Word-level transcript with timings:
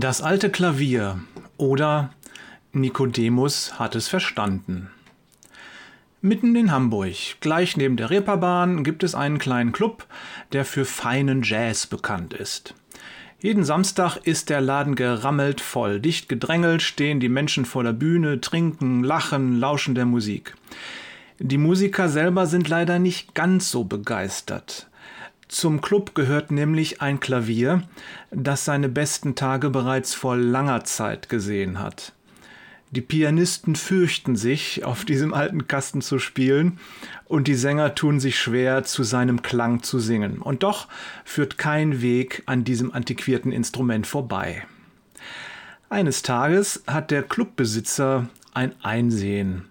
Das 0.00 0.22
alte 0.22 0.48
Klavier 0.48 1.20
oder 1.58 2.08
Nikodemus 2.72 3.78
hat 3.78 3.94
es 3.94 4.08
verstanden. 4.08 4.88
Mitten 6.22 6.56
in 6.56 6.72
Hamburg, 6.72 7.14
gleich 7.40 7.76
neben 7.76 7.98
der 7.98 8.08
Reeperbahn, 8.08 8.82
gibt 8.82 9.04
es 9.04 9.14
einen 9.14 9.36
kleinen 9.36 9.72
Club, 9.72 10.06
der 10.52 10.64
für 10.64 10.86
feinen 10.86 11.42
Jazz 11.42 11.86
bekannt 11.86 12.32
ist. 12.32 12.74
Jeden 13.40 13.62
Samstag 13.62 14.16
ist 14.16 14.48
der 14.48 14.62
Laden 14.62 14.94
gerammelt 14.94 15.60
voll. 15.60 16.00
Dicht 16.00 16.30
gedrängelt 16.30 16.80
stehen 16.80 17.20
die 17.20 17.28
Menschen 17.28 17.66
vor 17.66 17.82
der 17.84 17.92
Bühne, 17.92 18.40
trinken, 18.40 19.04
lachen, 19.04 19.60
lauschen 19.60 19.94
der 19.94 20.06
Musik. 20.06 20.54
Die 21.40 21.58
Musiker 21.58 22.08
selber 22.08 22.46
sind 22.46 22.68
leider 22.68 22.98
nicht 22.98 23.34
ganz 23.34 23.70
so 23.70 23.84
begeistert. 23.84 24.89
Zum 25.50 25.80
Club 25.80 26.14
gehört 26.14 26.52
nämlich 26.52 27.02
ein 27.02 27.18
Klavier, 27.18 27.82
das 28.30 28.64
seine 28.64 28.88
besten 28.88 29.34
Tage 29.34 29.68
bereits 29.68 30.14
vor 30.14 30.36
langer 30.36 30.84
Zeit 30.84 31.28
gesehen 31.28 31.80
hat. 31.80 32.12
Die 32.92 33.00
Pianisten 33.00 33.74
fürchten 33.74 34.36
sich, 34.36 34.84
auf 34.84 35.04
diesem 35.04 35.34
alten 35.34 35.66
Kasten 35.66 36.02
zu 36.02 36.20
spielen, 36.20 36.78
und 37.24 37.48
die 37.48 37.56
Sänger 37.56 37.96
tun 37.96 38.20
sich 38.20 38.38
schwer, 38.38 38.84
zu 38.84 39.02
seinem 39.02 39.42
Klang 39.42 39.82
zu 39.82 39.98
singen. 39.98 40.38
Und 40.38 40.62
doch 40.62 40.86
führt 41.24 41.58
kein 41.58 42.00
Weg 42.00 42.44
an 42.46 42.62
diesem 42.62 42.92
antiquierten 42.92 43.50
Instrument 43.50 44.06
vorbei. 44.06 44.64
Eines 45.88 46.22
Tages 46.22 46.84
hat 46.86 47.10
der 47.10 47.24
Clubbesitzer 47.24 48.28
ein 48.54 48.72
Einsehen. 48.84 49.69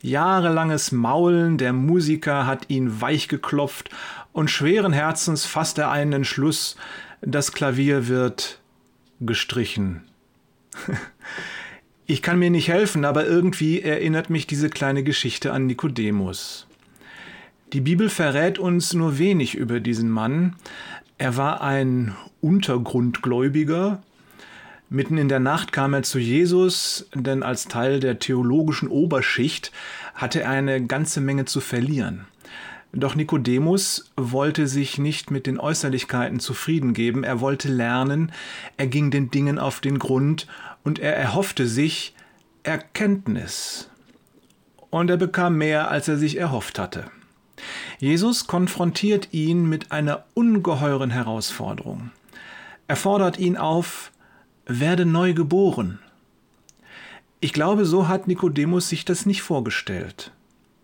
Jahrelanges 0.00 0.92
Maulen 0.92 1.58
der 1.58 1.72
Musiker 1.72 2.46
hat 2.46 2.70
ihn 2.70 3.00
weichgeklopft 3.00 3.90
und 4.32 4.50
schweren 4.50 4.92
Herzens 4.92 5.44
fasst 5.44 5.78
er 5.78 5.90
einen 5.90 6.12
Entschluss, 6.12 6.76
das 7.20 7.52
Klavier 7.52 8.06
wird 8.06 8.60
gestrichen. 9.20 10.02
ich 12.06 12.22
kann 12.22 12.38
mir 12.38 12.50
nicht 12.50 12.68
helfen, 12.68 13.04
aber 13.04 13.26
irgendwie 13.26 13.82
erinnert 13.82 14.30
mich 14.30 14.46
diese 14.46 14.70
kleine 14.70 15.02
Geschichte 15.02 15.52
an 15.52 15.66
Nikodemus. 15.66 16.66
Die 17.72 17.80
Bibel 17.80 18.08
verrät 18.08 18.58
uns 18.58 18.94
nur 18.94 19.18
wenig 19.18 19.54
über 19.54 19.80
diesen 19.80 20.08
Mann. 20.08 20.54
Er 21.18 21.36
war 21.36 21.60
ein 21.60 22.14
Untergrundgläubiger, 22.40 24.02
Mitten 24.90 25.18
in 25.18 25.28
der 25.28 25.40
Nacht 25.40 25.72
kam 25.72 25.92
er 25.92 26.02
zu 26.02 26.18
Jesus, 26.18 27.08
denn 27.14 27.42
als 27.42 27.66
Teil 27.66 28.00
der 28.00 28.18
theologischen 28.18 28.88
Oberschicht 28.88 29.70
hatte 30.14 30.40
er 30.40 30.50
eine 30.50 30.84
ganze 30.84 31.20
Menge 31.20 31.44
zu 31.44 31.60
verlieren. 31.60 32.26
Doch 32.92 33.14
Nikodemus 33.14 34.10
wollte 34.16 34.66
sich 34.66 34.96
nicht 34.96 35.30
mit 35.30 35.46
den 35.46 35.60
Äußerlichkeiten 35.60 36.40
zufrieden 36.40 36.94
geben, 36.94 37.22
er 37.22 37.40
wollte 37.40 37.68
lernen, 37.68 38.32
er 38.78 38.86
ging 38.86 39.10
den 39.10 39.30
Dingen 39.30 39.58
auf 39.58 39.80
den 39.80 39.98
Grund 39.98 40.46
und 40.84 40.98
er 40.98 41.14
erhoffte 41.14 41.66
sich 41.66 42.14
Erkenntnis. 42.62 43.90
Und 44.88 45.10
er 45.10 45.18
bekam 45.18 45.58
mehr, 45.58 45.90
als 45.90 46.08
er 46.08 46.16
sich 46.16 46.38
erhofft 46.38 46.78
hatte. 46.78 47.10
Jesus 47.98 48.46
konfrontiert 48.46 49.28
ihn 49.32 49.68
mit 49.68 49.92
einer 49.92 50.24
ungeheuren 50.32 51.10
Herausforderung. 51.10 52.10
Er 52.86 52.96
fordert 52.96 53.38
ihn 53.38 53.58
auf, 53.58 54.12
werde 54.68 55.06
neu 55.06 55.34
geboren. 55.34 55.98
Ich 57.40 57.52
glaube, 57.52 57.84
so 57.84 58.06
hat 58.06 58.28
Nikodemus 58.28 58.88
sich 58.88 59.04
das 59.04 59.26
nicht 59.26 59.42
vorgestellt. 59.42 60.32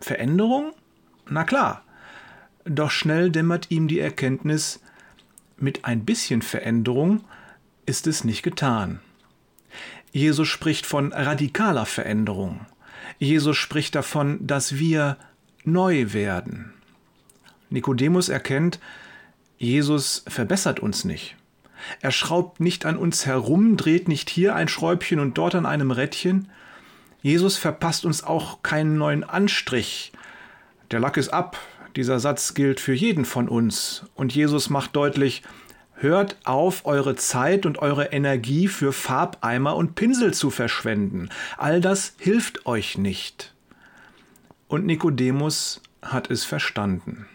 Veränderung? 0.00 0.72
Na 1.28 1.44
klar. 1.44 1.82
Doch 2.64 2.90
schnell 2.90 3.30
dämmert 3.30 3.70
ihm 3.70 3.88
die 3.88 4.00
Erkenntnis, 4.00 4.80
mit 5.56 5.84
ein 5.84 6.04
bisschen 6.04 6.42
Veränderung 6.42 7.24
ist 7.86 8.06
es 8.06 8.24
nicht 8.24 8.42
getan. 8.42 9.00
Jesus 10.12 10.48
spricht 10.48 10.86
von 10.86 11.12
radikaler 11.12 11.86
Veränderung. 11.86 12.66
Jesus 13.18 13.56
spricht 13.56 13.94
davon, 13.94 14.46
dass 14.46 14.78
wir 14.78 15.16
neu 15.64 16.12
werden. 16.12 16.72
Nikodemus 17.68 18.28
erkennt, 18.28 18.80
Jesus 19.58 20.24
verbessert 20.26 20.80
uns 20.80 21.04
nicht. 21.04 21.36
Er 22.00 22.10
schraubt 22.10 22.60
nicht 22.60 22.86
an 22.86 22.96
uns 22.96 23.26
herum, 23.26 23.76
dreht 23.76 24.08
nicht 24.08 24.30
hier 24.30 24.54
ein 24.54 24.68
Schräubchen 24.68 25.20
und 25.20 25.38
dort 25.38 25.54
an 25.54 25.66
einem 25.66 25.90
Rädchen. 25.90 26.48
Jesus 27.22 27.58
verpasst 27.58 28.04
uns 28.04 28.24
auch 28.24 28.62
keinen 28.62 28.96
neuen 28.96 29.24
Anstrich. 29.24 30.12
Der 30.90 31.00
Lack 31.00 31.16
ist 31.16 31.28
ab. 31.28 31.58
Dieser 31.96 32.20
Satz 32.20 32.54
gilt 32.54 32.80
für 32.80 32.92
jeden 32.92 33.24
von 33.24 33.48
uns. 33.48 34.04
Und 34.14 34.34
Jesus 34.34 34.70
macht 34.70 34.94
deutlich, 34.96 35.42
hört 35.94 36.36
auf, 36.44 36.86
eure 36.86 37.16
Zeit 37.16 37.66
und 37.66 37.78
eure 37.78 38.06
Energie 38.06 38.68
für 38.68 38.92
Farbeimer 38.92 39.76
und 39.76 39.94
Pinsel 39.94 40.32
zu 40.32 40.50
verschwenden. 40.50 41.28
All 41.58 41.80
das 41.80 42.14
hilft 42.18 42.66
euch 42.66 42.96
nicht. 42.96 43.54
Und 44.68 44.86
Nikodemus 44.86 45.82
hat 46.00 46.30
es 46.30 46.44
verstanden. 46.44 47.26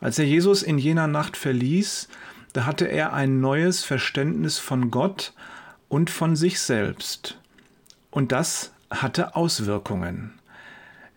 Als 0.00 0.18
er 0.18 0.26
Jesus 0.26 0.62
in 0.62 0.78
jener 0.78 1.06
Nacht 1.06 1.36
verließ, 1.36 2.08
da 2.54 2.66
hatte 2.66 2.86
er 2.86 3.12
ein 3.12 3.40
neues 3.40 3.84
Verständnis 3.84 4.58
von 4.58 4.90
Gott 4.92 5.34
und 5.88 6.08
von 6.08 6.36
sich 6.36 6.60
selbst. 6.60 7.36
Und 8.10 8.30
das 8.30 8.72
hatte 8.90 9.34
Auswirkungen. 9.34 10.32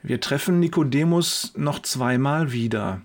Wir 0.01 0.19
treffen 0.19 0.59
Nikodemus 0.59 1.53
noch 1.55 1.81
zweimal 1.83 2.51
wieder. 2.51 3.01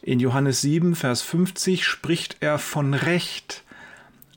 In 0.00 0.20
Johannes 0.20 0.62
7, 0.62 0.94
Vers 0.94 1.20
50 1.20 1.84
spricht 1.84 2.38
er 2.40 2.58
von 2.58 2.94
Recht, 2.94 3.62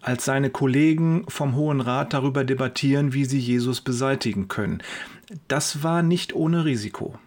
als 0.01 0.25
seine 0.25 0.49
Kollegen 0.49 1.23
vom 1.29 1.55
Hohen 1.55 1.79
Rat 1.79 2.11
darüber 2.11 2.43
debattieren, 2.43 3.13
wie 3.13 3.23
sie 3.23 3.39
Jesus 3.39 3.79
beseitigen 3.79 4.49
können. 4.49 4.83
Das 5.47 5.81
war 5.81 6.03
nicht 6.03 6.35
ohne 6.35 6.65
Risiko. 6.65 7.17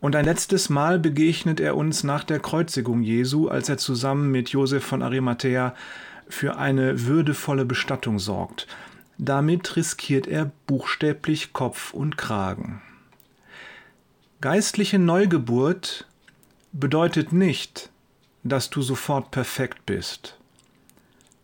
Und 0.00 0.14
ein 0.14 0.24
letztes 0.24 0.68
Mal 0.68 0.98
begegnet 0.98 1.58
er 1.58 1.76
uns 1.76 2.04
nach 2.04 2.22
der 2.22 2.38
Kreuzigung 2.38 3.02
Jesu, 3.02 3.48
als 3.48 3.68
er 3.68 3.78
zusammen 3.78 4.30
mit 4.30 4.50
Josef 4.50 4.84
von 4.84 5.02
Arimathea 5.02 5.74
für 6.28 6.56
eine 6.56 7.06
würdevolle 7.06 7.64
Bestattung 7.64 8.18
sorgt. 8.18 8.68
Damit 9.16 9.74
riskiert 9.74 10.28
er 10.28 10.52
buchstäblich 10.66 11.52
Kopf 11.52 11.92
und 11.92 12.16
Kragen. 12.16 12.80
Geistliche 14.40 15.00
Neugeburt 15.00 16.06
bedeutet 16.72 17.32
nicht, 17.32 17.90
dass 18.44 18.70
du 18.70 18.82
sofort 18.82 19.32
perfekt 19.32 19.84
bist. 19.84 20.36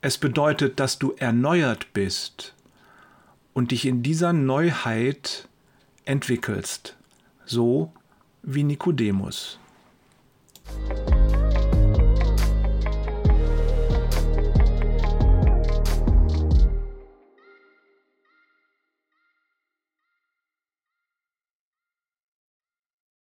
Es 0.00 0.16
bedeutet, 0.18 0.78
dass 0.78 1.00
du 1.00 1.14
erneuert 1.16 1.92
bist 1.92 2.54
und 3.52 3.72
dich 3.72 3.86
in 3.86 4.04
dieser 4.04 4.32
Neuheit 4.32 5.48
entwickelst, 6.04 6.96
so 7.46 7.92
wie 8.46 8.64
Nikodemus. 8.64 9.58